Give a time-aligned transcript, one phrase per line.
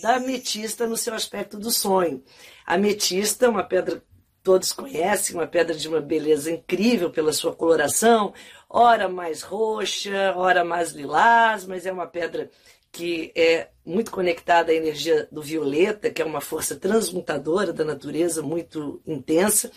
[0.00, 2.22] da ametista no seu aspecto do sonho.
[2.66, 4.02] A ametista é uma pedra
[4.42, 8.34] todos conhecem, uma pedra de uma beleza incrível pela sua coloração,
[8.68, 12.50] ora mais roxa, ora mais lilás, mas é uma pedra
[12.90, 18.42] que é muito conectada à energia do violeta, que é uma força transmutadora da natureza
[18.42, 19.70] muito intensa.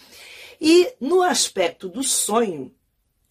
[0.60, 2.74] E no aspecto do sonho,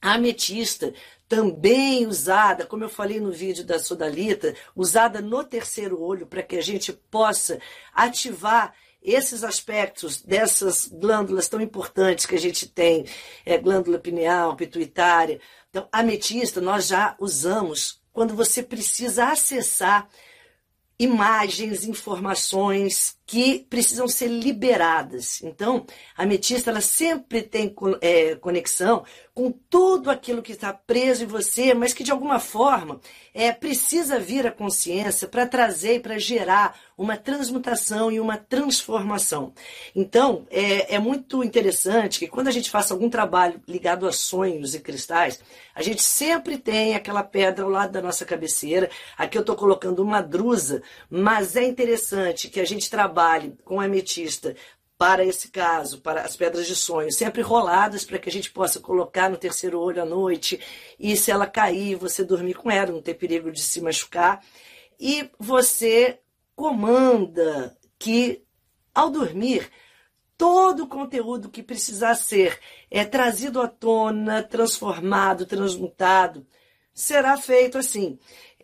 [0.04, 0.92] ametista
[1.26, 6.56] também usada, como eu falei no vídeo da Sodalita, usada no terceiro olho para que
[6.56, 7.58] a gente possa
[7.94, 13.06] ativar esses aspectos dessas glândulas tão importantes que a gente tem,
[13.47, 15.41] é, glândula pineal, pituitária.
[15.70, 20.08] Então, ametista nós já usamos quando você precisa acessar
[20.98, 25.42] imagens, informações que precisam ser liberadas.
[25.42, 25.86] Então,
[26.17, 31.75] a ametista ela sempre tem é, conexão com tudo aquilo que está preso em você,
[31.75, 33.00] mas que de alguma forma
[33.33, 39.53] é, precisa vir à consciência para trazer e para gerar uma transmutação e uma transformação.
[39.97, 44.75] Então, é, é muito interessante que quando a gente faça algum trabalho ligado a sonhos
[44.75, 45.41] e cristais,
[45.75, 48.88] a gente sempre tem aquela pedra ao lado da nossa cabeceira.
[49.19, 53.13] Aqui eu estou colocando uma drusa, mas é interessante que a gente trabalhe
[53.64, 54.54] com a ametista
[54.96, 58.80] para esse caso, para as pedras de sonho, sempre roladas para que a gente possa
[58.80, 60.60] colocar no terceiro olho à noite
[60.98, 64.42] e se ela cair, você dormir com ela, não ter perigo de se machucar.
[64.98, 66.20] E você
[66.54, 68.44] comanda que
[68.94, 69.69] ao dormir
[70.38, 72.58] todo o conteúdo que precisar ser
[72.91, 76.47] é trazido à tona, transformado, transmutado,
[76.92, 78.19] será feito assim.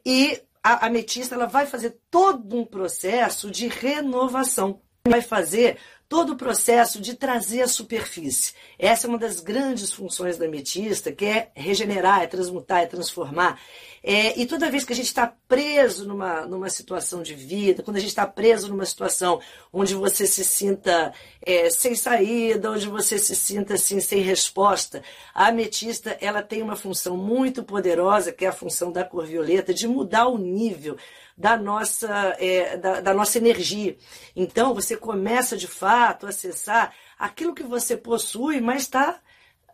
[0.05, 4.83] E a ametista ela vai fazer todo um processo de renovação.
[5.09, 5.79] Vai fazer
[6.11, 8.53] todo o processo de trazer a superfície.
[8.77, 13.61] Essa é uma das grandes funções da ametista, que é regenerar, é transmutar, é transformar.
[14.03, 17.99] É, e toda vez que a gente está preso numa, numa situação de vida, quando
[17.99, 19.41] a gente está preso numa situação
[19.73, 21.13] onde você se sinta
[21.47, 26.75] é, sem saída, onde você se sinta assim, sem resposta, a ametista ela tem uma
[26.75, 30.97] função muito poderosa, que é a função da cor violeta, de mudar o nível
[31.37, 33.97] da nossa, é, da, da nossa energia.
[34.37, 39.21] Então, você começa de fato a acessar aquilo que você possui, mas está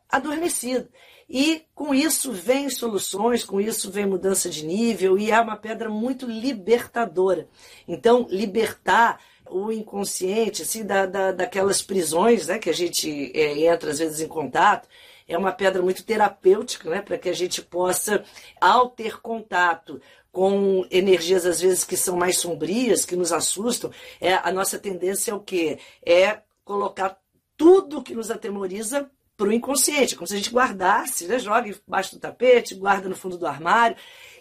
[0.08, 0.88] adormecido.
[1.28, 5.88] E com isso vem soluções, com isso vem mudança de nível, e é uma pedra
[5.88, 7.48] muito libertadora.
[7.86, 9.20] Então, libertar
[9.50, 14.20] o inconsciente, assim, da, da, daquelas prisões né, que a gente é, entra às vezes
[14.20, 14.88] em contato,
[15.28, 18.24] é uma pedra muito terapêutica, né, para que a gente possa,
[18.60, 23.90] ao ter contato com energias às vezes que são mais sombrias, que nos assustam,
[24.20, 25.78] é, a nossa tendência é o quê?
[26.04, 27.18] É colocar
[27.56, 31.38] tudo que nos atemoriza para o inconsciente, como se a gente guardasse, né?
[31.38, 33.96] joga embaixo do tapete, guarda no fundo do armário.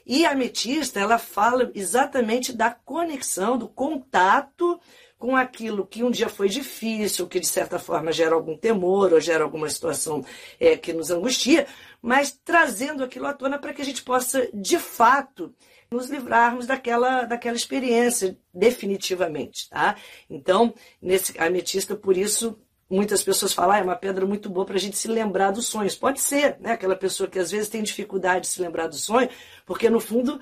[0.05, 4.79] E a ametista, ela fala exatamente da conexão, do contato
[5.17, 9.19] com aquilo que um dia foi difícil, que de certa forma gera algum temor ou
[9.19, 10.23] gera alguma situação
[10.59, 11.65] é, que nos angustia,
[12.01, 15.53] mas trazendo aquilo à tona para que a gente possa, de fato,
[15.89, 19.95] nos livrarmos daquela, daquela experiência, definitivamente, tá?
[20.29, 22.59] Então, nesse ametista, por isso,
[22.89, 25.67] muitas pessoas falam, ah, é uma pedra muito boa para a gente se lembrar dos
[25.67, 25.95] sonhos.
[25.95, 26.73] Pode ser, né?
[26.73, 29.29] Aquela pessoa que às vezes tem dificuldade de se lembrar do sonho,
[29.65, 30.39] porque no fundo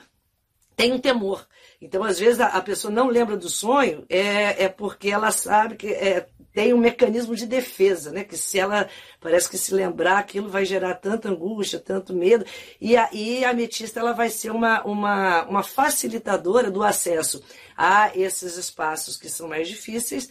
[0.76, 1.48] tem um temor.
[1.82, 5.88] Então, às vezes, a, pessoa não lembra do sonho, é, é porque ela sabe que
[5.88, 8.24] é, tem um mecanismo de defesa, né?
[8.24, 8.88] Que se ela
[9.20, 12.46] parece que se lembrar, aquilo vai gerar tanta angústia, tanto medo.
[12.80, 17.44] E a, e a ametista ela vai ser uma, uma, uma facilitadora do acesso
[17.76, 20.30] a esses espaços que são mais difíceis,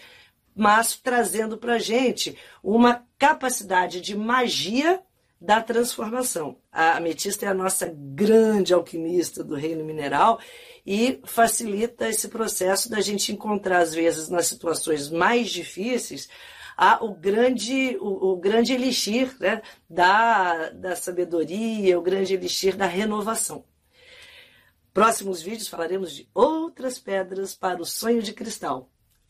[0.55, 5.01] mas trazendo para a gente uma capacidade de magia
[5.41, 6.57] da transformação.
[6.71, 10.39] A ametista é a nossa grande alquimista do reino mineral
[10.87, 16.29] e facilita esse processo da gente encontrar, às vezes, nas situações mais difíceis,
[16.77, 22.87] a, o, grande, o, o grande elixir né, da, da sabedoria, o grande elixir da
[22.87, 23.65] renovação.
[24.93, 28.92] Próximos vídeos falaremos de outras pedras para o sonho de cristal.